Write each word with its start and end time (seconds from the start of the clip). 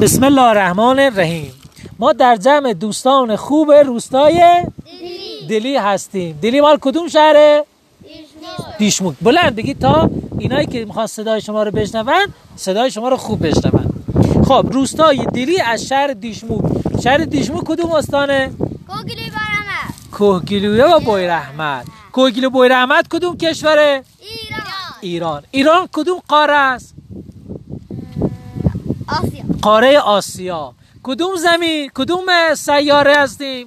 بسم 0.00 0.24
الله 0.24 0.42
الرحمن 0.42 0.98
الرحیم. 0.98 1.52
ما 1.98 2.12
در 2.12 2.36
جمع 2.36 2.72
دوستان 2.72 3.36
خوب 3.36 3.72
روستای 3.72 4.64
دلی. 5.48 5.76
هستیم. 5.76 6.38
دلی 6.42 6.60
مال 6.60 6.78
کدوم 6.80 7.08
شهره؟ 7.08 7.64
دیشموک 8.78 9.16
بلند 9.22 9.56
بگید 9.56 9.78
تا 9.78 10.10
اینایی 10.38 10.66
که 10.66 10.84
می‌خوان 10.84 11.06
صدای 11.06 11.40
شما 11.40 11.62
رو 11.62 11.70
بشنون 11.70 12.26
صدای 12.56 12.90
شما 12.90 13.08
رو 13.08 13.16
خوب 13.16 13.46
بشنون. 13.46 13.86
خب 14.44 14.66
روستای 14.72 15.26
دلی 15.26 15.60
از 15.60 15.86
شهر 15.86 16.12
دیشموک. 16.12 16.64
شهر 17.04 17.18
دیشموک 17.18 17.64
کدوم 17.64 17.92
استانه؟ 17.92 18.50
کوگلی 18.88 19.30
برامه 19.30 19.62
کوهگیلویه 20.12 20.84
و 20.84 21.00
بوی 21.00 21.26
رحمت 21.26 21.86
کوهگیلو 22.12 22.50
بوی 22.50 22.68
رحمت 22.68 23.08
کدوم 23.08 23.36
کشوره؟ 23.36 24.04
ایران. 24.20 24.62
ایران. 25.00 25.42
ایران 25.50 25.88
کدوم 25.92 26.22
قاره 26.28 26.54
است؟ 26.54 26.94
آسیا. 29.08 29.44
قاره 29.62 29.98
آسیا. 29.98 30.74
کدوم 31.02 31.36
زمین 31.36 31.90
کدوم 31.94 32.54
سیاره 32.54 33.14
هستیم؟ 33.16 33.66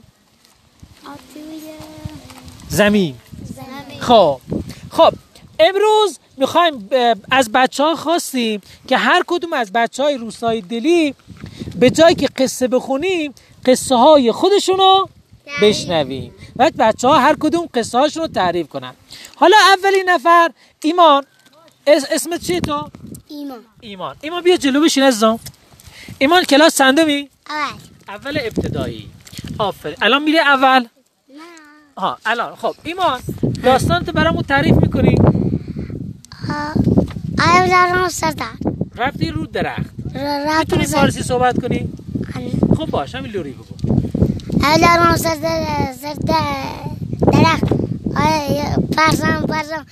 زمین. 2.69 3.15
خب. 3.99 4.39
خب 4.91 5.13
امروز 5.59 6.19
می‌خوایم 6.37 6.89
از 7.31 7.51
بچه 7.51 7.83
ها 7.83 7.95
خواستیم 7.95 8.61
که 8.87 8.97
هر 8.97 9.23
کدوم 9.27 9.53
از 9.53 9.71
بچه 9.73 10.03
های 10.03 10.17
روستای 10.17 10.61
دلی 10.61 11.15
به 11.75 11.89
جایی 11.89 12.15
که 12.15 12.27
قصه 12.37 12.67
بخونیم 12.67 13.33
قصه 13.65 13.95
های 13.95 14.31
خودشون 14.31 14.77
رو 14.77 15.09
بشنویم 15.61 16.35
و 16.55 16.71
بچه 16.79 17.07
ها 17.07 17.19
هر 17.19 17.35
کدوم 17.39 17.69
قصه 17.73 17.97
هاشون 17.97 18.21
رو 18.23 18.27
تعریف 18.27 18.67
کنن. 18.67 18.93
حالا 19.35 19.57
اولین 19.77 20.09
نفر 20.09 20.51
ایمان. 20.83 21.23
اس- 21.87 22.05
اسمت 22.11 22.41
چیه 22.41 22.59
تو؟ 22.59 22.89
ایمان. 23.35 23.59
ایمان. 23.79 24.15
ایمان 24.21 24.43
بیا 24.43 24.55
جلو 24.55 24.81
بشین 24.81 25.03
عزیزم. 25.03 25.39
ایمان 26.19 26.43
کلاس 26.43 26.77
چندمی؟ 26.77 27.29
اول. 27.49 27.73
اول 28.07 28.39
ابتدایی. 28.41 29.09
آفرین. 29.59 29.95
الان 30.01 30.23
میره 30.23 30.39
اول؟ 30.39 30.79
نه. 30.79 30.87
ها 31.97 32.17
الان. 32.25 32.55
خب 32.55 32.75
ایمان 32.83 33.19
داستان 33.63 34.05
تو 34.05 34.11
برامون 34.11 34.43
تعریف 34.43 34.75
می‌کنی؟ 34.75 35.15
اول 37.39 37.71
رفتم 37.71 38.09
سردر 38.09 38.45
رفتی 38.95 39.29
رو 39.29 39.45
درخت. 39.45 39.93
می‌تونی 40.59 40.85
فارسی 40.85 41.23
صحبت 41.23 41.61
کنی؟ 41.61 41.89
خب 42.77 42.85
باش 42.85 43.15
همین 43.15 43.31
لوری 43.31 43.51
بگو. 43.51 43.75
رفتم 44.63 45.15
سردر 45.15 45.93
سردر 46.01 46.43
درخت. 47.33 47.63
آیا 48.15 48.65
پرسم 48.97 49.45
پرسم 49.45 49.85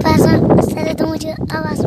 پرسم 0.00 0.60
سر 0.60 0.92
تو 0.92 1.06
موچه 1.06 1.34
آواز 1.54 1.86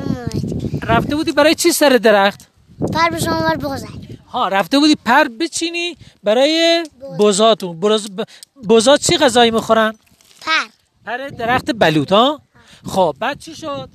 رفته 0.89 1.15
بودی 1.15 1.31
برای 1.31 1.55
چی 1.55 1.71
سر 1.71 1.89
درخت؟ 1.89 2.47
پر 2.93 3.09
به 3.09 3.19
شما 3.19 3.39
بغزد 3.55 3.87
ها 4.29 4.47
رفته 4.47 4.79
بودی 4.79 4.95
پر 5.05 5.23
بچینی 5.23 5.97
برای 6.23 6.83
بزاتون 7.19 7.79
برز... 7.79 8.07
ب- 8.11 8.23
بزات 8.69 9.01
چی 9.01 9.17
غذایی 9.17 9.51
می‌خورن؟ 9.51 9.93
پر. 10.41 10.51
پر 11.05 11.27
درخت 11.27 11.71
بلوط 11.71 12.11
ها؟ 12.11 12.41
خب 12.85 13.15
بعد 13.19 13.39
چی 13.39 13.55
شد؟ 13.55 13.89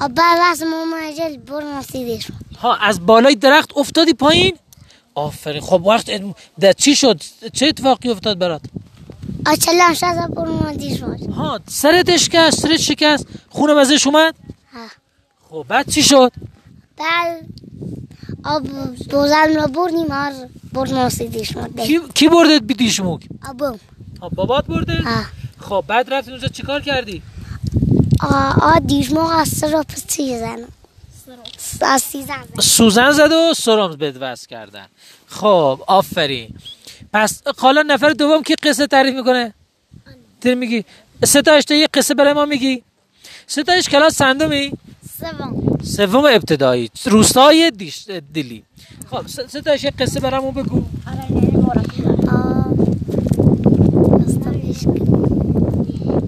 آب 0.00 0.12
بس 0.14 0.62
ممجل 0.62 1.36
بر 1.36 1.62
نسیدش 1.64 2.26
ها 2.60 2.74
از 2.74 3.06
بالای 3.06 3.34
درخت 3.34 3.70
افتادی 3.76 4.12
پایین؟ 4.12 4.56
آفرین. 5.14 5.60
خب 5.60 5.82
وقت 5.86 6.10
در 6.60 6.72
چی 6.72 6.96
شد؟ 6.96 7.20
چه 7.52 7.66
اتفاقی 7.66 8.08
افتاد 8.10 8.38
برات؟ 8.38 8.60
آچلم 9.46 9.94
شد 9.94 10.34
بر 10.34 10.48
نسیدش 10.48 11.00
ها 11.36 11.60
سرت 11.68 12.16
شکست 12.16 12.60
سرت 12.60 12.76
شکست. 12.80 13.26
خونم 13.50 13.76
ازش 13.76 14.06
اومد؟ 14.06 14.34
خب 15.52 15.64
بعد 15.68 15.90
چی 15.90 16.02
شد؟ 16.02 16.32
بعد 16.96 17.44
آب 18.44 18.62
بوزن 19.10 19.54
رو 19.54 19.66
بردیم 19.66 20.10
هر 20.10 20.32
بر 20.72 20.88
نسیدش 20.88 21.52
کی, 21.86 22.00
کی 22.14 22.28
بردت 22.28 22.62
بی 22.62 22.74
دیشموک؟ 22.74 23.22
آبم 23.48 23.80
ها 24.22 24.28
بابات 24.28 24.66
برده 24.66 24.98
آه. 25.06 25.26
خب 25.60 25.84
بعد 25.86 26.14
رفتی 26.14 26.30
اونجا 26.30 26.48
چیکار 26.48 26.80
کردی؟ 26.80 27.22
آ 28.60 28.78
دیشمو 28.78 29.20
از 29.20 29.48
سر 29.48 29.82
پس 29.82 30.06
چی 30.06 30.22
سیزن 30.22 30.66
زنم 32.26 32.60
سوزن 32.60 33.12
زد 33.12 33.32
و 33.32 33.54
سرم 33.54 33.96
بد 33.96 34.16
وصل 34.20 34.46
کردن. 34.46 34.86
خب 35.26 35.80
آفرین. 35.86 36.54
پس 37.12 37.42
حالا 37.58 37.82
نفر 37.82 38.10
دوم 38.10 38.42
کی 38.42 38.54
قصه 38.54 38.86
تعریف 38.86 39.14
می‌کنه؟ 39.14 39.54
تو 40.40 40.54
میگی. 40.54 40.84
ستایش 41.24 41.64
تو 41.64 41.74
یه 41.74 41.88
قصه 41.94 42.14
برای 42.14 42.32
ما 42.32 42.44
میگی. 42.44 42.82
ستایش 43.46 43.88
کلاس 43.88 44.18
چندمی؟ 44.18 44.72
سوم. 45.22 45.78
سوم 45.82 46.24
ابتدایی. 46.24 46.90
روستای 47.04 47.70
دیش 47.70 48.08
دلی. 48.34 48.62
خب 49.10 49.26
ستایش 49.26 49.84
یه 49.84 49.90
قصه 49.90 50.20
برامون 50.20 50.54
بگو. 50.54 50.82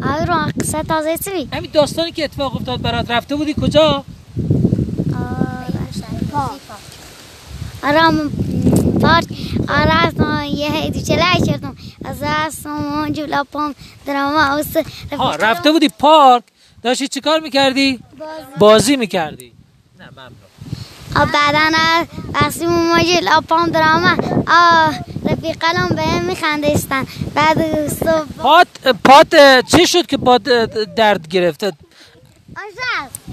آی 0.02 0.26
رو 0.26 0.34
قصه 0.60 0.82
تازه 0.82 1.18
چی؟ 1.24 1.48
همین 1.52 1.70
داستانی 1.72 2.12
که 2.12 2.24
اتفاق 2.24 2.56
افتاد 2.56 2.82
برات. 2.82 3.10
رفته 3.10 3.36
بودی 3.36 3.54
کجا؟ 3.62 4.04
آرام 7.82 8.30
پارک. 9.00 9.24
آرام 9.68 10.44
یه 10.44 10.72
هیدی 10.72 11.02
چلای 11.02 11.46
کردم. 11.46 11.76
از 12.04 12.16
اصلا 12.22 13.10
جولا 13.12 13.44
پام 13.52 13.74
درما 14.06 14.56
اوس 14.56 14.76
ها 15.18 15.36
رفته 15.36 15.72
بودی 15.72 15.88
پارک؟ 15.88 16.42
داشتی 16.84 17.08
چیکار 17.08 17.40
می‌کردی؟ 17.40 18.00
بازی. 18.58 18.96
می‌کردی. 18.96 19.52
نه 19.98 20.08
ممنون 20.12 20.32
آ 21.16 21.24
بعدن 21.24 21.72
وقتی 22.34 22.66
ماجل 22.66 23.28
آپام 23.28 23.70
درما 23.70 24.16
آ 24.48 24.90
رفیقلم 25.30 25.88
به 25.96 26.02
هم 26.02 26.24
میخندستن 26.24 27.06
بعد 27.34 27.88
صبح 27.88 28.24
پات 28.38 28.66
پات 29.04 29.36
چی 29.76 29.86
شد 29.86 30.06
که 30.06 30.16
پات 30.16 30.42
درد 30.96 31.28
گرفته؟ 31.28 31.72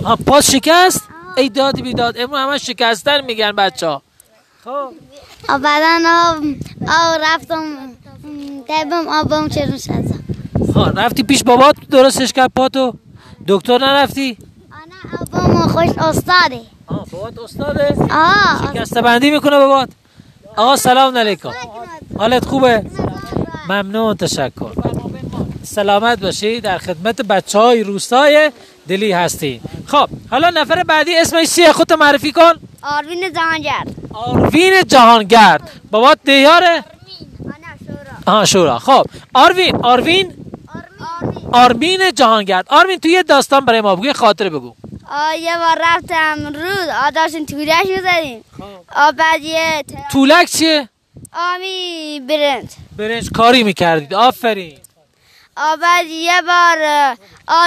ها 0.03 0.16
پات 0.16 0.44
شکست؟ 0.44 1.01
ای 1.38 1.50
داد 1.50 1.81
بیداد. 1.81 2.18
امروز 2.18 2.39
همه 2.39 2.57
شکستن 2.57 3.22
میگن 3.22 3.51
بچه 3.51 3.88
ها. 3.88 4.01
خب. 4.63 4.94
آ 5.50 5.57
بعدن 5.57 6.06
آ 6.88 7.18
رفتم 7.22 7.63
دبم 8.69 9.07
آبم 9.07 9.47
چرون 9.50 9.78
شدم 9.78 10.23
ها 10.75 10.88
رفتی 10.88 11.23
پیش 11.23 11.44
بابات 11.44 11.75
درستش 11.89 12.33
کرد 12.33 12.51
پاتو؟ 12.56 12.94
دکتر 13.47 13.78
نرفتی؟ 13.78 14.38
آنا 14.72 15.47
آبم 15.47 15.68
خوش 15.68 15.90
استاده. 15.97 16.62
ها 16.90 17.06
بابات 17.12 17.40
استاده؟ 17.40 17.96
آه. 18.12 18.74
شکسته 18.74 19.02
بندی 19.02 19.31
می‌کنه 19.31 19.57
بابات. 19.57 19.90
آقا 20.57 20.75
سلام 20.75 21.18
علیکم. 21.18 21.51
حالت 22.18 22.46
خوبه؟ 22.46 22.85
ممنون 23.69 24.18
تشکر. 24.18 24.72
سلامت 25.63 26.19
باشی 26.19 26.62
در 26.62 26.78
خدمت 26.78 27.22
بچه 27.22 27.59
های 27.59 27.84
روستای 27.84 28.51
دلی 28.88 29.12
هستی 29.12 29.62
خب 29.88 30.09
حالا 30.31 30.50
نفر 30.50 30.84
بعدی 30.84 31.16
اسمش 31.16 31.56
چیه؟ 31.56 31.74
خودتو 31.74 31.96
معرفی 31.96 32.31
کن. 32.31 32.53
آروین 32.81 33.24
زانجر 33.34 33.91
آروین 34.13 34.74
جهانگرد. 34.88 35.72
بابات 35.91 36.18
دهیاره 36.25 36.84
شورا. 37.88 38.35
آها 38.35 38.46
شورا. 38.46 38.80
خب 38.80 39.06
آروین 39.34 39.75
آروین 39.75 39.85
آروین 39.85 40.41
آرمین 41.51 42.12
جهانگرد. 42.12 42.66
آرمین 42.69 43.00
تو 43.00 43.07
یه 43.07 43.23
داستان 43.23 43.66
برای 43.66 43.81
ما 43.81 43.95
بگو 43.95 44.06
یه 44.06 44.13
خاطره 44.13 44.50
بگو. 44.50 44.75
یه 45.39 45.57
بار 45.57 45.78
رفتم 45.81 46.47
رود. 46.47 46.89
آ 47.07 47.09
داشتیم 47.09 47.45
طولش 47.45 47.85
می‌زدیم. 47.85 48.44
آ 48.95 49.12
بعد 49.12 49.41
یه 49.41 49.84
ت- 49.88 50.12
طولک 50.12 50.47
چیه؟ 50.47 50.89
آمی 51.34 52.22
برنج. 52.29 52.69
برنج 52.97 53.29
کاری 53.31 53.63
می‌کردید. 53.63 54.13
آفرین. 54.13 54.78
آ 55.57 55.75
بعد 55.75 56.06
یه 56.07 56.41
بار 56.41 56.78
آ 57.47 57.66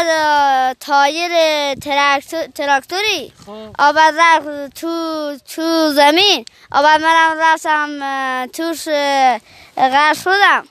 تایر 0.81 1.31
تراکتور- 1.75 2.47
تراکتوری. 2.55 3.33
آ 3.79 3.93
بعد 3.93 4.15
رفت 4.19 4.75
تو 4.81 5.33
تو 5.55 5.93
زمین. 5.93 6.45
آ 6.73 6.83
بعد 6.83 7.01
منم 7.03 7.37
رفتم 7.41 8.47
توش 8.53 8.85
غرق 9.77 10.17
شدم. 10.25 10.65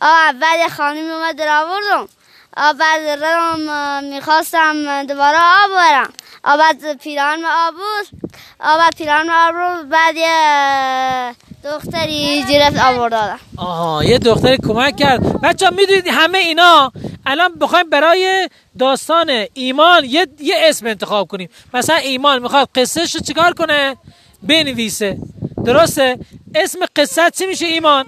آ 0.00 0.32
بعد 0.40 0.58
یه 0.58 0.68
خانمی 0.68 1.10
اومد 1.10 1.36
در 1.36 1.62
آوردم. 1.62 2.08
آ 2.56 2.72
بعد 2.72 3.24
رم 3.24 4.04
می‌خواستم 4.04 5.02
دوباره 5.04 5.38
آب 5.38 5.70
برم. 5.70 6.12
بعد 6.44 6.98
پیران 6.98 7.44
آب 7.44 7.74
بود. 7.74 8.30
بعد 8.58 8.96
پیران 8.96 9.30
آب 9.30 9.54
بود 9.54 9.88
بعد 9.88 10.16
یه 10.16 11.34
دختری 11.64 12.44
آورد 12.82 13.12
دادم 13.12 13.40
آها 13.56 14.04
یه 14.04 14.18
دختری 14.18 14.56
کمک 14.56 14.96
کرد. 14.96 15.40
بچه 15.40 15.66
ها 15.66 15.72
می‌دونید 15.72 16.08
همه 16.08 16.38
اینا 16.38 16.92
الان 17.26 17.54
بخوایم 17.54 17.90
برای 17.90 18.48
داستان 18.78 19.46
ایمان 19.54 20.04
یه, 20.04 20.26
یه 20.40 20.54
اسم 20.58 20.86
انتخاب 20.86 21.28
کنیم. 21.28 21.48
مثلا 21.74 21.96
ایمان 21.96 22.42
می‌خواد 22.42 22.68
قصهش 22.74 23.14
رو 23.14 23.20
چیکار 23.20 23.52
کنه؟ 23.52 23.96
بنویسه. 24.42 25.18
درسته؟ 25.64 26.18
اسم 26.54 26.78
قصه 26.96 27.30
چی 27.30 27.46
میشه 27.46 27.66
ایمان؟ 27.66 28.06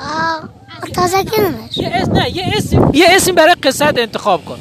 آ 0.00 0.46
تازه 0.92 1.24
کنمش 1.24 1.78
یه 1.78 1.90
اسم 1.94 2.12
نه 2.12 2.36
یه 2.36 2.44
اسم 2.56 2.90
یه 2.94 3.06
اسم 3.10 3.32
برای 3.34 3.54
قصه 3.54 3.84
انتخاب 3.84 4.44
کن. 4.44 4.58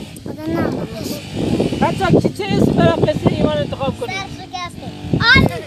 بچه 1.82 2.30
چه 2.38 2.44
اسم 2.44 2.72
برای 2.72 3.14
قصه 3.14 3.30
ایمان 3.30 3.58
انتخاب 3.58 4.00
کنیم 4.00 4.16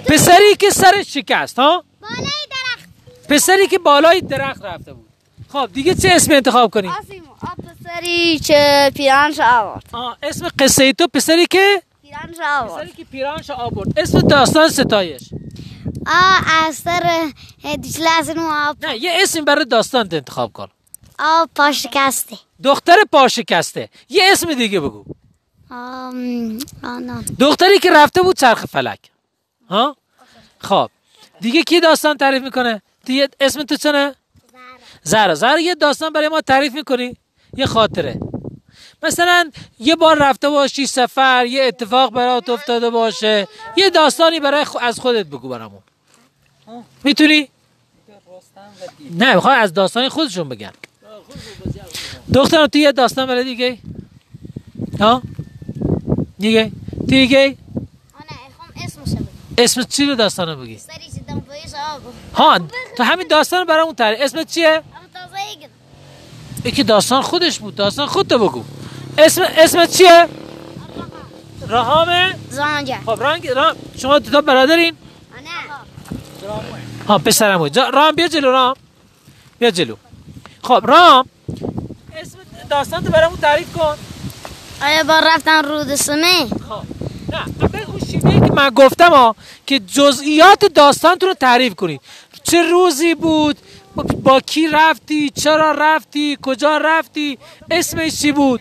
پسری 0.06 0.56
که 0.58 0.70
سرش 0.70 1.14
شکست 1.14 1.58
ها؟ 1.58 1.85
بالای 2.00 2.17
درخت. 2.50 2.88
پسری 3.29 3.67
که 3.67 3.79
بالای 3.79 4.20
درخت 4.20 4.64
رفته 4.64 4.93
بود. 4.93 5.06
خب 5.53 5.69
دیگه 5.75 5.94
چه 5.94 6.08
اسم 6.12 6.32
انتخاب 6.32 6.70
کنیم 6.70 6.93
پسری 7.87 8.38
که 8.38 8.91
پیرانش 8.94 9.41
آورد. 9.41 9.85
آه 9.93 10.17
اسم 10.23 10.49
قصه 10.58 10.93
تو 10.93 11.06
پسری 11.14 11.47
که؟ 11.47 11.82
پیرانش 12.03 12.37
آورد. 12.61 12.82
پسری 12.82 12.93
که 12.97 13.05
پیرانش 13.05 13.50
آورد. 13.50 13.99
اسم 13.99 14.20
داستان 14.20 14.69
ستایش. 14.69 15.23
آ 16.06 16.35
از 16.67 16.76
سر 16.76 17.32
از 18.19 18.31
اون 18.31 18.38
آب. 18.38 18.87
نه 18.87 18.97
یه 18.97 19.19
اسم 19.23 19.44
برای 19.44 19.64
داستان 19.64 20.08
انتخاب 20.12 20.53
کن. 20.53 20.69
آب 21.19 21.50
پاشکسته. 21.55 22.38
دختر 22.64 22.97
پاشکسته. 23.12 23.88
یه 24.08 24.23
اسم 24.32 24.55
دیگه 24.55 24.81
بگو. 24.81 25.05
آم 25.70 26.58
آنان 26.85 27.25
دختری 27.41 27.79
که 27.79 27.91
رفته 27.91 28.23
بود 28.23 28.37
چرخ 28.37 28.64
فلک. 28.64 28.99
ها؟ 29.70 29.97
خب. 30.58 30.91
دیگه 31.41 31.62
کی 31.62 31.81
داستان 31.81 32.17
تعریف 32.17 32.43
می‌کنه؟ 32.43 32.82
دیگه 33.05 33.29
اسم 33.41 33.62
تو 33.62 33.76
چنه؟ 33.76 34.14
زهرا. 35.03 35.35
زهرا. 35.35 35.61
یه 35.61 35.75
داستان 35.75 36.12
برای 36.12 36.29
ما 36.29 36.41
تعریف 36.41 36.75
می‌کنی؟ 36.75 37.17
یه 37.56 37.67
خاطره. 37.67 38.20
مثلا 39.03 39.50
یه 39.79 39.97
بار 39.97 40.19
رفته 40.19 40.49
باشی 40.49 40.87
سفر 40.87 41.47
یه 41.47 41.64
اتفاق 41.64 42.12
برات 42.12 42.49
افتاده 42.49 42.91
باشه 42.91 43.49
یه 43.76 43.91
داستانی 43.91 44.41
برای 44.41 44.64
خ- 44.64 44.82
از 44.82 45.00
خودت 45.00 45.26
بگو 45.26 45.49
برامون. 45.49 45.82
می‌تونی؟ 47.04 47.48
نه 49.10 49.34
می‌خوام 49.34 49.58
از 49.58 49.74
داستان 49.74 50.08
خودشون 50.08 50.48
بگن 50.48 50.72
دخترم 52.34 52.66
تو 52.66 52.78
یه 52.78 52.92
داستان 52.92 53.26
برای 53.26 53.44
دیگه 53.44 53.78
ها؟ 55.00 55.22
دیگه 56.38 56.72
دیگه 57.06 57.48
بگم. 57.48 57.56
اسم 59.58 59.82
چی 59.82 60.06
رو 60.06 60.14
داستان 60.14 60.48
رو 60.48 60.56
بگی 60.56 60.78
ها 62.34 62.60
تو 62.96 63.02
همین 63.02 63.26
داستان 63.28 63.60
رو 63.60 63.66
برامون 63.66 63.94
تعریف 63.94 64.20
اسمت 64.20 64.52
چیه؟ 64.54 64.82
یکی 66.64 66.82
داستان 66.82 67.22
خودش 67.22 67.58
بود. 67.58 67.74
داستان 67.74 68.06
خودت 68.06 68.32
بگو. 68.32 68.64
اسم 69.19 69.42
اسمت 69.56 69.96
چیه؟ 69.96 70.28
رهام 71.69 72.34
زانجا 72.50 72.96
خب 73.06 73.22
رنگ 73.22 73.50
شما 73.96 74.19
دو 74.19 74.30
تا 74.30 74.40
برادرین؟ 74.40 74.96
ها 77.08 77.19
پسرم 77.19 77.58
بود. 77.58 77.78
رام 77.78 78.14
بیا 78.14 78.28
جلو 78.28 78.50
رام. 78.50 78.75
بیا 79.58 79.70
جلو. 79.70 79.96
خب 80.62 80.84
رام. 80.87 81.28
اسم 82.16 82.38
داستان 82.70 83.04
تو 83.04 83.10
برامون 83.10 83.38
تعریف 83.38 83.72
کن. 83.72 83.96
آیا 84.82 85.04
با 85.04 85.19
رفتن 85.19 85.64
رود 85.64 85.94
سمه 85.94 86.46
خب. 86.69 86.82
نه 87.32 87.44
اون 87.87 88.00
شیوهی 88.10 88.40
که 88.40 88.52
من 88.52 88.70
گفتم 88.70 89.10
ها 89.10 89.37
که 89.66 89.78
جزئیات 89.78 90.64
داستانتون 90.64 91.28
رو 91.28 91.34
تعریف 91.34 91.75
کنید 91.75 92.00
چه 92.43 92.62
روزی 92.62 93.14
بود؟ 93.14 93.56
با 94.22 94.40
کی 94.40 94.69
رفتی؟ 94.69 95.31
چرا 95.31 95.72
رفتی؟ 95.72 96.38
کجا 96.43 96.78
رفتی؟ 96.78 97.38
اسمش 97.70 98.20
چی 98.20 98.32
بود؟ 98.32 98.60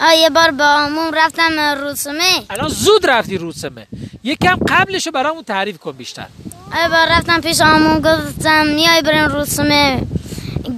آیا 0.00 0.28
بار 0.28 0.50
با 0.50 0.64
عموم 0.64 1.14
رفتم 1.14 1.58
رود 1.58 1.94
سمه 1.94 2.44
الان 2.50 2.68
زود 2.68 3.06
رفتی 3.06 3.38
روسمه 3.38 3.86
یکم 4.24 4.58
قبلش 4.68 5.06
رو 5.06 5.12
برامون 5.12 5.42
تعریف 5.42 5.78
کن 5.78 5.92
بیشتر. 5.92 6.26
آیا 6.74 6.88
بار 6.88 7.06
رفتم 7.10 7.40
پیش 7.40 7.60
عموم 7.60 8.00
گفتم 8.00 8.66
میای 8.66 9.02
بریم 9.02 9.24
رود 9.24 9.44
سمه 9.44 10.02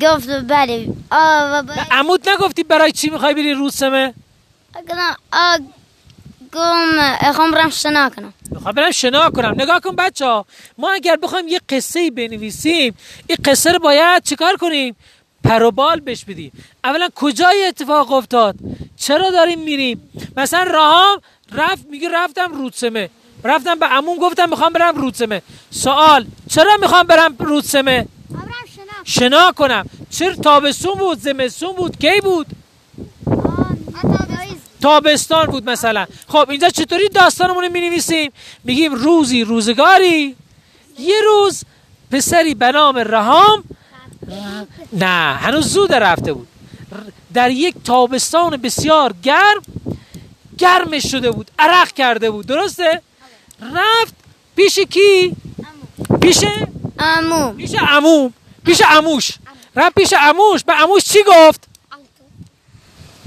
گفت 0.03 0.29
بله. 0.29 0.87
آ 1.11 1.59
و 1.59 1.63
با 1.63 1.75
به 1.75 1.81
عمود 1.91 2.29
نگفتی 2.29 2.63
برای 2.63 2.93
چی 2.93 3.11
می‌خوای 3.11 3.35
بری 3.35 3.53
روسمه 3.53 4.15
گفتم 4.75 5.17
گم 6.53 7.17
اخوام 7.21 7.51
برم 7.51 7.71
شنا 7.71 8.11
کنم. 8.11 8.33
می‌خوام 8.51 8.75
برم 8.75 8.91
شنا 8.91 9.31
کنم. 9.31 9.55
نگاه 9.59 9.81
کن 9.81 9.97
بچه 9.97 10.25
ها 10.27 10.47
ما 10.79 10.93
اگر 10.93 11.17
بخوایم 11.17 11.49
یه 11.49 11.61
قصه 11.69 12.11
بنویسیم 12.11 12.95
این 13.27 13.39
قصه 13.45 13.73
رو 13.73 13.79
باید 13.79 14.23
چیکار 14.23 14.57
کنیم؟ 14.57 14.97
پروبال 15.45 16.01
بش 16.01 16.25
بدیم. 16.25 16.53
اولا 16.89 17.09
کجای 17.15 17.65
اتفاق 17.69 18.13
افتاد؟ 18.13 18.55
چرا 18.97 19.31
داریم 19.31 19.59
میریم؟ 19.59 20.11
مثلا 20.37 20.63
راهام 20.63 21.21
رفت 21.53 21.87
میگه 21.91 22.09
رفتم 22.09 22.55
رودسمه. 22.55 23.11
رفتم 23.45 23.79
به 23.79 23.87
عموم 23.87 24.19
گفتم 24.19 24.49
می‌خوام 24.49 24.73
برم 24.73 24.97
رودسمه. 24.97 25.43
سوال 25.71 26.27
چرا 26.51 26.77
می‌خوام 26.81 27.03
برم 27.03 27.37
رودسمه؟ 27.39 28.07
شنا. 29.05 29.53
کنم. 29.53 29.87
چرا 30.11 30.35
تابستون 30.35 30.95
بود؟ 30.95 31.21
زمستون 31.21 31.73
بود؟ 31.73 31.99
کی 31.99 32.21
بود؟ 32.21 32.47
تابستان 34.83 35.47
بود 35.47 35.71
مثلا. 35.71 36.07
خب 36.29 36.51
اینجا 36.51 36.69
چطوری 36.69 37.09
داستانمون 37.09 37.65
رو 37.65 37.73
می‌نویسیم؟ 37.73 38.33
میگیم 38.65 38.95
روزی 38.95 39.45
روزگاری. 39.45 40.37
یه 40.99 41.21
روز 41.27 41.65
پسری 42.11 42.55
به 42.55 42.73
نام 42.73 42.99
رهام 42.99 43.65
نه 44.93 45.37
هنوز 45.45 45.67
زود 45.67 45.93
رفته 45.93 46.33
بود. 46.33 46.49
در 47.35 47.51
یک 47.51 47.75
تابستان 47.85 48.57
بسیار 48.57 49.15
گرم 49.23 49.63
گرمش 50.59 51.11
شده 51.11 51.31
بود 51.31 51.51
عرق 51.59 51.93
کرده 51.93 52.31
بود 52.31 52.47
درسته؟ 52.47 53.03
رفت 53.63 54.15
پیش 54.57 54.79
کی؟ 54.79 55.37
پیش؟ 56.23 56.45
عموم 56.99 57.57
پیش 57.57 57.75
عموم 57.75 58.35
پیش 58.65 58.83
عموش. 58.83 59.31
رفت 59.77 59.95
پیش 59.95 60.13
عموش. 60.13 60.65
به 60.65 60.73
عموش 60.73 61.05
چی 61.05 61.19
گفت؟ 61.23 61.69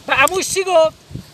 به 0.07 0.13
عموش 0.13 0.49
چی 0.49 0.63
گفت؟ 0.63 0.93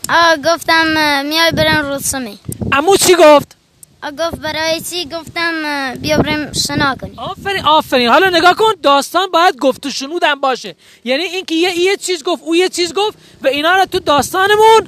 آ 0.09 0.35
گفتم 0.45 0.85
میای 1.25 1.51
بریم 1.51 1.77
رود 1.77 2.01
سمه 2.01 2.38
عموش 2.71 3.00
چی 3.00 3.15
گفت؟ 3.15 3.56
گفت 4.03 4.35
برای 4.35 4.81
چی؟ 4.81 5.05
گفتم 5.05 5.53
بیا 6.01 6.17
بریم 6.17 6.53
شنا 6.53 6.95
کنیم. 6.95 7.19
آفرین 7.19 7.65
آفرین. 7.65 8.09
حالا 8.09 8.29
نگاه 8.29 8.53
کن 8.53 8.73
داستان 8.83 9.31
باید 9.31 9.57
گفت 9.57 9.85
و 9.85 9.89
شنود 9.89 10.23
هم 10.23 10.41
باشه. 10.41 10.75
یعنی 11.03 11.23
اینکه 11.23 11.55
یه 11.55 11.79
یه 11.79 11.97
چیز 11.97 12.23
گفت 12.23 12.44
او 12.44 12.55
یه 12.55 12.69
چیز 12.69 12.94
گفت 12.94 13.17
و 13.44 13.47
اینا 13.47 13.75
رو 13.75 13.85
تو 13.85 13.99
داستانمون 13.99 14.88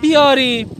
بیاریم. 0.00 0.70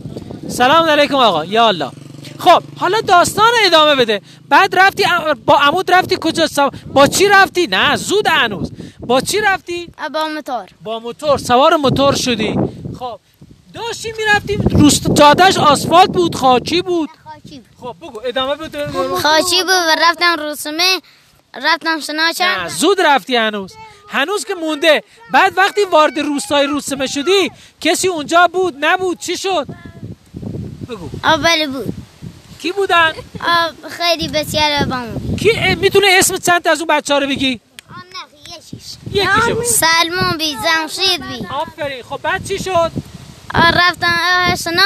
سلام 0.47 0.89
علیکم 0.89 1.15
آقا. 1.15 1.45
یا 1.45 1.67
الله. 1.67 1.91
خب 2.39 2.63
حالا 2.79 3.01
داستان 3.01 3.45
رو 3.45 3.57
ادامه 3.65 3.95
بده. 3.95 4.21
بعد 4.49 4.75
رفتی 4.79 5.03
با 5.45 5.57
عمود 5.57 5.91
رفتی 5.91 6.17
کجا؟ 6.21 6.47
سوا- 6.47 6.71
با 6.93 7.07
چی 7.07 7.27
رفتی؟ 7.27 7.67
نه 7.67 7.95
زود 7.95 8.27
هنوز. 8.27 8.71
با 8.99 9.21
چی 9.21 9.41
رفتی؟ 9.41 9.87
با 10.13 10.27
موتور. 10.27 10.65
با 10.83 10.99
موتور. 10.99 11.37
سوار 11.37 11.75
موتور 11.75 12.15
شدی. 12.15 12.55
خب 12.99 13.19
داشتی 13.73 14.13
می‌رفتی 14.17 14.55
روست 14.71 15.11
جادهش 15.13 15.57
آسفالت 15.57 16.09
بود 16.09 16.35
خاکی 16.35 16.81
بود. 16.81 17.09
بود 17.59 17.77
خب 17.81 17.95
بگو 18.01 18.21
ادامه 18.25 18.55
بده 18.55 18.87
خاکی 19.21 19.63
بود 19.63 19.69
و 19.69 19.95
رفتم 20.01 20.35
رود 20.39 20.53
سمه 20.53 21.01
رفتم 21.53 21.99
کردم 22.33 22.67
زود 22.67 23.01
رفتی 23.01 23.35
هنوز. 23.35 23.73
هنوز 24.09 24.45
که 24.45 24.55
مونده. 24.55 25.03
بعد 25.31 25.57
وقتی 25.57 25.81
وارد 25.91 26.19
روستای 26.19 26.67
روسمه 26.67 27.07
شدی 27.07 27.51
کسی 27.81 28.07
اونجا 28.07 28.47
بود 28.47 28.75
نبود 28.85 29.19
چی 29.19 29.37
شد؟ 29.37 29.67
بگو. 30.89 31.09
بله 31.43 31.67
بود. 31.67 31.93
کی 32.61 32.71
بودن؟ 32.71 33.13
خیلی 33.89 34.27
بسیار 34.27 34.85
با 34.85 34.95
اون 34.95 35.37
کی؟ 35.37 35.75
می‌تونه 35.75 36.07
اسم 36.09 36.37
چند 36.37 36.67
از 36.67 36.79
اون 36.79 36.87
بچه 36.87 37.13
ها 37.13 37.19
رو 37.19 37.27
بگی؟ 37.27 37.59
یکیشو 39.11 39.55
بگو. 39.55 39.63
سلمون 39.63 40.37
بی 40.37 40.55
جمشید 40.65 41.27
بی. 41.27 41.47
آفرین. 41.47 42.03
خب 42.03 42.19
بعد 42.23 42.47
چی 42.47 42.59
شد؟ 42.59 42.91
رفتم 43.53 44.09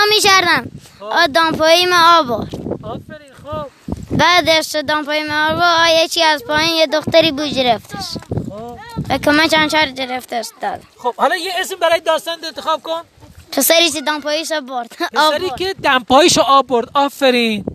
می 0.09 0.19
کردم 0.23 0.71
آ 0.99 1.27
دامپایی 1.33 1.85
ما 1.85 2.17
آب 2.17 2.27
برد. 2.27 2.55
آفرین 2.83 3.33
خب. 3.43 3.67
بعدش 4.11 4.75
دامپایی 4.87 5.23
ما 5.23 5.47
آب 5.47 5.63
یکی 6.03 6.23
از 6.23 6.43
پایین 6.43 6.75
یه 6.75 6.87
دختری 6.87 7.31
بود 7.31 7.53
گرفتش. 7.53 8.05
خب. 8.49 8.79
و 9.09 9.17
کمک 9.17 9.55
انچار 9.57 9.85
گرفتش 9.85 10.47
داد. 10.61 10.81
خب 10.97 11.15
حالا 11.15 11.35
یه 11.35 11.51
اسم 11.59 11.75
برای 11.75 11.99
داستان 11.99 12.37
انتخاب 12.45 12.83
کن. 12.83 13.01
پسری 13.51 13.89
که 13.89 14.01
دامپاییش 14.01 14.51
برد. 14.51 14.87
پسری. 15.13 15.51
که 15.57 15.75
دمپاییشو 15.83 16.41
آب 16.41 16.67
برد 16.67 16.89
آفرین. 16.93 17.65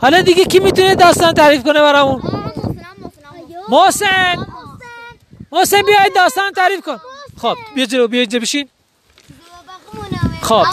حالا 0.00 0.20
دیگه 0.20 0.44
کی 0.44 0.58
می‌تونه 0.58 0.94
داستان 0.94 1.32
تعریف 1.34 1.62
کنه 1.62 1.80
برامون؟ 1.80 2.22
محسن 3.68 4.46
محسن 5.52 5.82
بیاید 5.82 6.14
داستان 6.14 6.52
تعریف 6.52 6.80
کن. 6.80 7.00
خب 7.42 7.56
بیا 7.74 7.86
جلو 7.86 8.08
بیا 8.08 8.20
اینجا 8.20 8.38
بشین. 8.38 8.68
خب. 10.48 10.66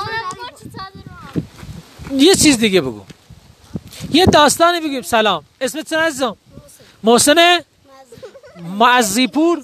یه 2.12 2.36
چیز 2.36 2.58
دیگه 2.58 2.82
بگو. 2.82 3.02
یه 4.12 4.26
داستانی 4.26 4.80
بگیم. 4.82 5.02
سلام. 5.02 5.44
اسمت 5.62 5.90
چه 5.90 5.98
عزیزم؟ 5.98 6.38
محسن. 7.04 7.60
معزیپور. 8.78 9.64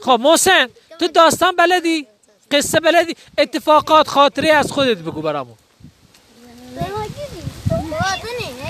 خب 0.00 0.20
محسن 0.22 0.68
تو 0.98 1.06
داستان 1.08 1.56
بلدی؟ 1.56 2.06
قصه 2.50 2.80
بلدی؟ 2.80 3.16
اتفاقات 3.38 4.08
خاطره 4.08 4.52
از 4.52 4.72
خودت 4.72 4.98
بگو 4.98 5.22
برامون. 5.22 5.54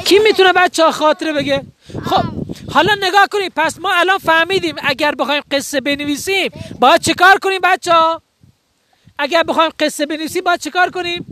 کی 0.04 0.18
می‌تونه 0.18 0.52
بچه 0.52 0.84
ها 0.84 0.92
خاطره 0.92 1.32
بگه؟ 1.32 1.62
خب 2.04 2.24
حالا 2.72 2.94
نگاه 2.94 3.26
کنید 3.32 3.52
پس 3.56 3.78
ما 3.78 3.92
الان 3.94 4.18
فهمیدیم 4.18 4.74
اگر 4.82 5.14
بخوایم 5.14 5.42
قصه 5.50 5.80
بنویسیم 5.80 6.50
باید 6.80 7.00
چه 7.00 7.14
کار 7.14 7.38
کنیم 7.38 7.60
بچه 7.62 7.92
ها؟ 7.92 8.22
اگر 9.18 9.42
بخوایم 9.42 9.70
قصه 9.80 10.06
بنویسیم 10.06 10.44
باید 10.44 10.60
چه 10.60 10.70
کار 10.70 10.90
کنیم؟ 10.90 11.26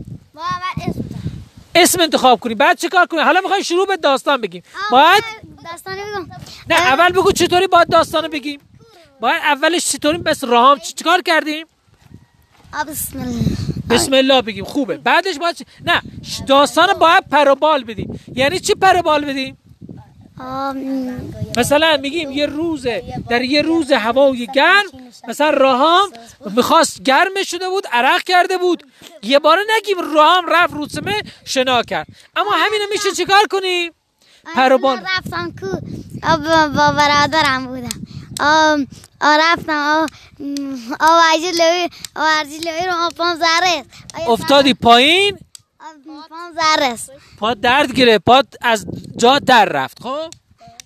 اسم 1.75 2.01
انتخاب 2.01 2.39
کنیم. 2.39 2.57
بعد 2.57 2.77
چه 2.77 2.89
کار 2.89 3.05
کنیم؟ 3.05 3.23
حالا 3.23 3.41
می‌خوایم 3.41 3.63
شروع 3.63 3.87
به 3.87 3.97
داستان 3.97 4.41
بگیم. 4.41 4.63
باید 4.91 5.23
داستانی 5.71 6.01
بگم. 6.01 6.27
نه 6.69 6.75
اول 6.75 7.09
بگو 7.09 7.31
چطوری 7.31 7.67
باید 7.67 7.89
داستان 7.89 8.27
بگیم. 8.27 8.59
باید 9.19 9.41
اولش 9.43 9.91
چطوری 9.91 10.17
مثل 10.25 10.47
راهام 10.47 10.79
چی- 10.79 10.93
چیکار 10.93 11.21
کردیم؟ 11.21 11.65
بسم 12.87 13.19
الله. 13.19 13.41
بسم 13.89 14.13
الله 14.13 14.41
بگیم. 14.41 14.65
خوبه. 14.65 14.97
بعدش 14.97 15.37
باید 15.37 15.67
نه 15.85 16.01
داستان 16.47 16.93
باید 16.93 17.29
پروبال 17.29 17.83
بدیم. 17.83 18.19
یعنی 18.35 18.59
چی 18.59 18.73
پروبال 18.75 19.25
بدیم؟ 19.25 19.57
مثلا 21.57 21.97
میگیم 21.97 22.31
یه 22.31 22.45
روزه 22.45 23.03
در 23.29 23.41
یه 23.41 23.61
روز 23.61 23.91
هوای 23.91 24.47
گرم 24.55 24.83
مثلا 25.27 25.49
راهام 25.49 26.09
می‌خواست 26.55 27.01
گرم 27.03 27.43
شده 27.43 27.69
بود 27.69 27.87
عرق 27.91 28.23
کرده 28.23 28.57
بود. 28.57 28.83
یه 29.23 29.39
بار 29.39 29.57
نگیم 29.77 29.97
راهام 30.15 30.45
رفت 30.47 30.73
روسمه 30.73 31.21
شنا 31.45 31.83
کرد. 31.83 32.07
اما 32.35 32.51
همینو 32.51 32.83
میشه 32.91 33.11
چیکار 33.11 33.47
کنیم؟ 33.51 33.91
پروبال 34.55 34.95
من 34.99 35.05
رفتم 35.17 35.53
کو 35.59 35.67
با 36.67 36.91
برادرم 36.91 37.65
بودم. 37.65 38.01
آم، 38.39 38.87
آ، 39.21 39.37
رفتم 39.39 39.73
آ، 39.73 40.05
آوازی 40.99 41.51
لوی 42.59 42.85
رو 42.87 43.35
زرس 43.35 43.85
افتادی 44.27 44.73
پایین؟ 44.73 45.37
زرس 46.55 47.09
پا 47.39 47.53
درد 47.53 47.91
گرفت 47.93 48.25
پا 48.25 48.43
از 48.61 48.85
جا 49.17 49.39
در 49.39 49.65
رفت 49.65 50.03
خب؟ 50.03 50.29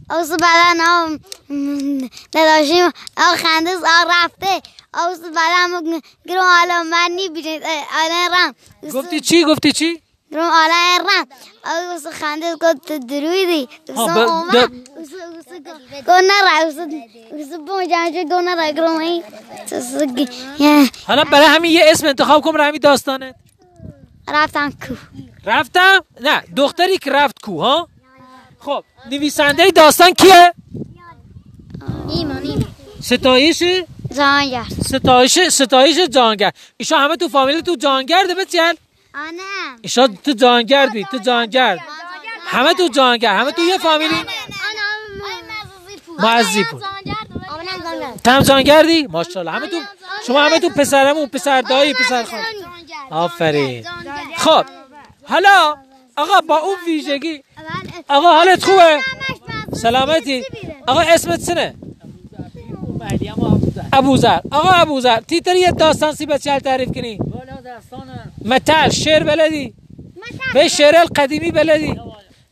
اوس 0.09 0.31
بعدا 0.31 0.83
آم، 0.89 1.19
م، 1.49 2.07
نداشتیم 2.35 2.85
آ 3.17 3.35
خندس 3.35 3.77
آ 3.77 3.99
رفته. 4.09 4.61
اوس 4.93 5.19
بعدا 5.19 6.01
گرو 6.27 6.41
حالا 6.41 6.83
من 6.83 7.11
نی 7.15 7.29
الان 7.91 8.31
رم. 8.33 8.55
گفتی 8.93 9.19
چی؟ 9.19 9.43
گفتی 9.45 9.71
چی؟ 9.71 10.01
گرو 10.31 10.41
الان 10.43 10.99
رم. 11.09 11.27
اوس 11.93 12.07
خندس 12.07 12.53
گفت 12.61 12.91
درویدی. 13.07 13.69
اوس 13.89 13.97
ها، 13.97 14.23
اومد. 14.23 14.53
د- 14.53 14.57
اوس 14.97 15.09
اوس 15.13 15.47
اوس 16.63 16.77
اوس 17.31 17.53
پونجا 17.67 18.23
گو 18.29 18.41
نرا 18.41 18.71
گرو 18.71 18.97
می 18.97 19.23
حالا 21.07 21.23
برای 21.23 21.45
همین 21.47 21.71
یه 21.71 21.83
اسم 21.87 22.07
انتخاب 22.07 22.41
کن 22.43 22.51
برای 22.51 22.67
همین 22.67 22.79
داستانه 22.83 23.35
رفتم 24.33 24.71
کو. 24.71 24.95
رفتم؟ 25.45 26.03
نه 26.21 26.43
دختری 26.55 26.97
که 26.97 27.11
رفت 27.11 27.41
کو 27.41 27.61
ها؟ 27.61 27.87
خب 28.59 28.83
نویسنده 29.11 29.71
داستان 29.71 30.13
کیه؟ 30.13 30.53
نیما 32.05 32.33
نیما. 32.33 32.65
ستایش؟ 33.01 33.63
زانگر 34.11 34.65
ستایش 34.85 35.39
ستایش 35.39 35.97
جانگر. 35.97 36.51
ایشا 36.77 36.97
همه 36.97 37.15
تو 37.15 37.27
فامیل 37.27 37.61
تو 37.61 37.75
جانگرده 37.75 38.35
بچل 38.35 38.73
آنم 39.15 39.79
ایشا 39.81 40.07
تو 40.07 40.31
جانگردی 40.31 41.05
تو 41.11 41.17
جانگرد. 41.17 41.79
همه 42.45 42.73
تو 42.73 42.87
جانگرد 42.87 43.39
همه 43.39 43.51
تو 43.51 43.61
یه 43.61 43.77
فامیلی؟ 43.77 44.15
معزی 46.19 46.63
پور 46.63 46.81
تم 48.23 48.41
جانگردی؟ 48.41 49.07
ماشاءالله. 49.07 49.51
همه 49.51 49.67
تو 49.67 49.77
شما 50.27 50.41
همه 50.41 50.59
تو 50.59 50.69
پسرمون 50.69 51.27
پسر 51.27 51.61
دایی 51.61 51.93
پسر 51.93 52.23
خان 52.23 52.39
آفرین. 53.11 53.85
خب 54.37 54.65
حالا 55.23 55.75
آقا 56.17 56.41
با 56.47 56.57
اون 56.57 56.75
ویژگی 56.87 57.43
آقا 58.09 58.31
حالت 58.31 58.63
خوبه؟ 58.63 58.99
سلامتی. 59.73 60.43
آقا 60.87 61.01
اسمت 61.01 61.39
سنه 61.39 61.73
ابوذر. 63.93 64.39
آقا 64.51 64.69
ابوذر 64.69 65.19
تیتر 65.19 65.55
یه 65.55 65.71
داستان 65.71 66.13
سی 66.13 66.25
بچه 66.25 66.59
تعریف 66.59 66.91
کنی. 66.91 67.19
متل 68.45 68.89
شعر 68.89 69.23
بلدی. 69.23 69.73
به 70.53 70.67
شعر 70.67 70.95
القدیمی 70.97 71.51
بلدی. 71.51 71.99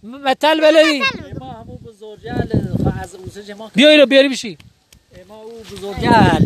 متل 0.04 0.62
بلدی. 0.62 1.02
ما 3.58 3.72
بیایی 3.76 3.98
رو 3.98 4.06
بیاری 4.06 4.30
بشی. 4.30 4.58
ما 5.30 5.36
او 5.36 5.52
بزرگل. 5.72 6.46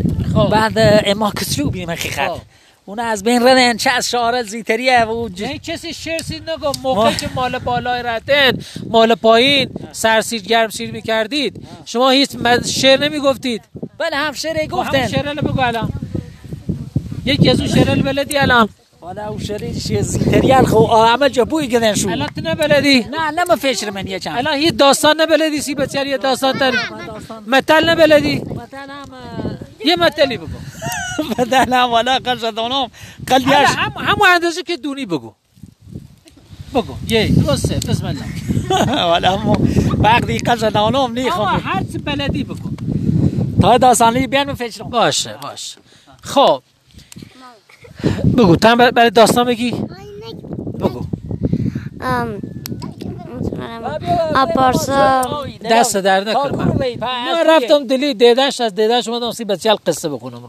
بعد 0.51 0.73
اما 1.05 1.31
کسرو 1.31 1.69
بیم 1.69 1.91
حقیقت 1.91 2.31
اون 2.91 2.99
از 2.99 3.23
بین 3.23 3.47
ردن 3.47 3.77
چه 3.77 3.89
از 3.89 4.09
شعار 4.09 4.43
زیتریه 4.43 5.03
و. 5.03 5.29
نه 5.39 5.57
کسی 5.57 5.93
شعر 5.93 6.21
سید 6.21 6.49
نگو 6.49 6.71
موقعی 6.83 7.15
که 7.15 7.29
مال 7.35 7.59
بالای 7.59 8.03
رتن 8.03 8.51
مال 8.89 9.15
پایین 9.15 9.69
سرسیر 9.91 10.41
گرم 10.41 10.69
سیر 10.69 10.91
می‌کردید 10.91 11.67
شما 11.85 12.09
هیچ 12.09 12.29
شعر 12.65 12.99
نمی‌گفتید. 12.99 13.61
بله 13.97 14.15
هم 14.15 14.33
شعر 14.33 14.57
همون 14.57 14.67
گفتن. 14.67 15.07
شعر 15.07 15.33
رو 15.33 15.41
بگو 15.41 15.61
الان. 15.61 15.89
یک 17.25 17.47
از 17.47 17.59
اون 17.59 17.69
شعر 17.69 17.95
بلدی 17.95 18.37
الان؟ 18.37 18.69
حالا 19.01 19.27
او 19.27 19.39
شعر 19.39 19.73
چیه 19.87 20.01
زیتریل 20.01 20.65
خو 20.65 21.27
جا 21.27 21.45
بوی 21.45 21.67
گدن 21.67 21.95
شو. 21.95 22.09
الان 22.09 22.27
تو 22.27 22.41
نبلدی؟ 22.43 22.99
نه 22.99 23.31
لما 23.31 23.55
فشر 23.55 23.89
من 23.89 24.07
یه 24.07 24.19
چند. 24.19 24.37
الان 24.37 24.57
هیچ 24.57 24.73
داستان 24.73 25.21
نبلدی 25.21 25.61
سی 25.61 25.75
بچه 25.75 26.07
یه 26.07 26.17
داستان 26.17 26.59
تر. 26.59 26.73
متل 27.47 27.89
نبلدی؟ 27.89 28.35
مثلا 28.35 28.95
یه 29.85 29.95
متلی 29.95 30.37
بگو. 30.37 30.47
مثلا 31.39 31.89
ولا 31.89 32.17
قشدانم 32.19 32.87
قلیش 33.27 33.47
هم 33.77 33.91
همون 33.97 34.27
اندازه 34.35 34.63
که 34.63 34.77
دونی 34.77 35.05
بگو. 35.05 35.33
بگو. 36.75 36.93
یه 37.07 37.27
دو 37.27 37.55
سه 37.55 37.75
بسم 37.75 38.05
الله. 38.05 38.25
ولا 39.11 39.37
همو 39.37 39.55
وقتی 39.97 40.37
قشدانم 40.39 41.11
نیخم 41.11 41.41
هر 41.63 41.83
چی 41.91 41.97
بلدی 41.97 42.43
بگو. 42.43 42.69
تا 43.61 43.77
داستانی 43.77 44.27
بیان 44.27 44.53
فشرم 44.53 44.89
باشه 44.89 45.35
باشه. 45.41 45.77
خب. 46.23 46.61
بگو 48.37 48.57
هم 48.63 48.75
بر- 48.77 48.91
برای 48.91 49.09
داستان 49.09 49.45
بگی. 49.47 49.71
بگو. 50.79 51.05
پارسا. 54.55 55.21
دست 55.71 55.97
در 55.97 56.23
نکن. 56.23 56.55
من 56.55 56.67
من 56.99 57.43
رفتم 57.47 57.87
دلی 57.87 58.13
دیدنش 58.13 58.61
از 58.61 58.75
دیدنش 58.75 59.07
اومدم 59.07 59.31
سی 59.31 59.45
بچه 59.45 59.75
قصه 59.87 60.09
بخونم 60.09 60.41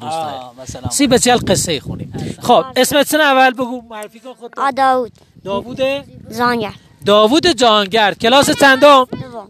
مثلا. 0.62 0.90
سی 0.90 1.06
بچه 1.06 1.36
قصه 1.36 1.80
خونیم. 1.80 2.36
خب 2.42 2.64
اسمت 2.76 3.06
سن 3.06 3.20
اول 3.20 3.50
بگو. 3.50 3.82
معرفی 3.90 4.20
کن 4.20 4.32
خود 4.32 4.52
آ 4.56 4.70
داود 4.70 5.12
داوود؟ 5.44 5.80
زانگر. 6.28 6.72
داوود 7.06 7.46
جانگر. 7.46 8.14
کلاس 8.14 8.50
چندم؟ 8.50 9.06
دوم. 9.22 9.48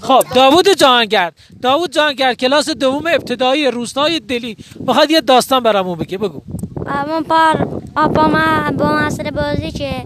خب 0.02 0.24
داوود 0.36 0.70
جانگر. 0.70 1.32
داوود 1.62 1.92
جانگر 1.92 2.34
کلاس 2.34 2.70
دوم 2.70 3.08
ابتدایی 3.08 3.72
روستای 3.72 4.20
دلی. 4.20 4.58
می‌خواد 4.80 5.12
یه 5.12 5.22
داستان 5.22 5.64
برامون 5.64 5.98
بگه 5.98 6.18
بگو. 6.18 6.42
من 6.86 7.24
پار 7.24 7.82
آپا 7.96 8.28
ما 8.28 8.72
با 8.72 8.86
مسئله 8.86 9.32
بازی 9.32 9.72
که 9.72 10.06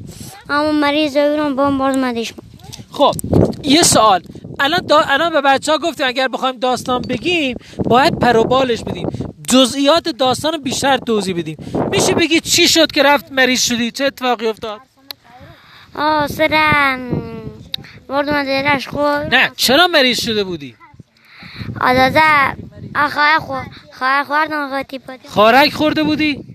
همون 0.49 0.75
مریض 0.75 1.17
رو 1.17 1.55
با 1.55 1.71
باز 1.71 1.97
مدیش 1.97 2.33
خب 2.91 3.15
یه 3.63 3.83
سوال. 3.83 4.21
الان 4.59 4.79
دا... 4.79 4.99
الان 4.99 5.31
به 5.33 5.41
بچه 5.41 5.71
ها 5.71 5.77
گفتیم 5.77 6.07
اگر 6.07 6.27
بخوایم 6.27 6.59
داستان 6.59 7.01
بگیم 7.01 7.57
باید 7.85 8.19
پروبالش 8.19 8.83
بدیم. 8.83 9.09
جزئیات 9.47 10.09
داستان 10.09 10.53
رو 10.53 10.59
بیشتر 10.59 10.97
توضیح 10.97 11.37
بدیم. 11.37 11.57
میشه 11.91 12.13
بگی 12.13 12.39
چی 12.39 12.67
شد 12.67 12.91
که 12.91 13.03
رفت 13.03 13.31
مریض 13.31 13.63
شدی؟ 13.63 13.91
چه 13.91 14.05
اتفاقی 14.05 14.47
افتاد؟ 14.47 14.79
آه 15.95 16.27
سرم. 16.27 16.99
بردم 18.07 18.43
دیرش 18.43 18.87
خود 18.87 19.01
نه 19.35 19.51
چرا 19.55 19.87
مریض 19.87 20.21
شده 20.21 20.43
بودی؟ 20.43 20.75
آزازه 21.81 22.21
آخواه 22.95 23.39
خو 23.39 23.53
خواه 23.99 24.23
خوردم 24.23 24.69
قاطی 24.69 24.99
پاتی 24.99 25.27
خارک 25.27 25.73
خورده 25.73 26.03
بودی؟ 26.03 26.45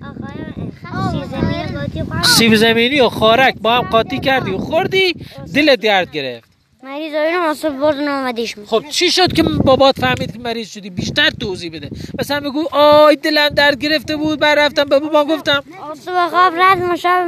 سیب 2.24 2.54
زمینی 2.54 3.00
و 3.00 3.08
خارک 3.08 3.54
با 3.62 3.74
هم 3.74 3.82
قاطی 3.82 4.20
کردی 4.20 4.50
و 4.50 4.58
خوردی 4.58 5.14
دل 5.54 5.76
درد 5.76 6.10
گرفت. 6.12 6.48
مریض 6.82 7.14
رو 7.14 7.42
اصلا 7.50 7.70
بردم 7.70 8.24
مدیش 8.24 8.54
خب 8.66 8.84
چی 8.90 9.10
شد 9.10 9.32
که 9.32 9.42
بابات 9.42 10.00
فهمید 10.00 10.32
که 10.32 10.38
مریض 10.38 10.70
شدی؟ 10.70 10.90
بیشتر 10.90 11.30
توضیح 11.30 11.72
بده. 11.72 11.90
مثلا 12.20 12.40
بگو 12.40 12.68
آی 12.72 13.16
دلم 13.16 13.48
درد 13.48 13.78
گرفته 13.78 14.16
بود 14.16 14.40
بعد 14.40 14.58
رفتم 14.58 14.84
به 14.84 14.98
بابا 14.98 15.24
گفتم. 15.24 15.64
صبح 16.04 16.28
خواب 16.28 16.52
رفتم 16.58 16.96
شب 16.96 17.26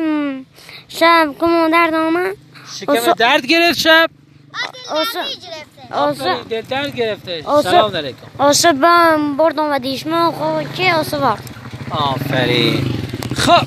شب 0.89 1.35
کمون 1.41 1.71
درد 1.71 1.95
آمد. 1.95 2.37
شکم 2.81 3.13
درد 3.13 3.47
گرفت 3.47 3.79
شب؟ 3.79 4.11
اوسا 5.91 6.43
دل 6.51 6.61
درد 6.61 6.97
گرفته. 6.97 7.43
سلام 7.63 7.97
علیکم. 7.97 8.45
اوسا 8.45 8.73
بردم 9.39 9.73
و 9.73 9.79
دیشم 9.79 10.33
خب 10.33 10.75
که 10.75 10.95
بار 11.13 11.39
آفرین. 11.91 12.85
خب 13.37 13.67